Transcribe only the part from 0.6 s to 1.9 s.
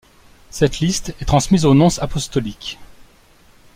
liste est transmise au